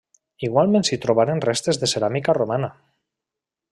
Igualment 0.47 0.87
s'hi 0.87 0.99
trobaren 1.03 1.43
restes 1.47 1.81
de 1.83 1.93
ceràmica 1.95 2.39
romana. 2.43 2.75